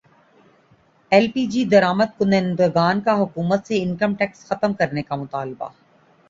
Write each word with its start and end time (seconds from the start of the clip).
L 1.11 1.27
P 1.31 1.45
G 1.47 1.63
درامد 1.65 2.17
کنندگان 2.17 3.01
کا 3.01 3.13
حکومت 3.19 3.67
سے 3.67 3.81
انکم 3.83 4.15
ٹیکس 4.15 4.45
ختم 4.47 4.73
کرنے 4.73 5.03
کا 5.03 5.15
مطالبہ 5.15 5.69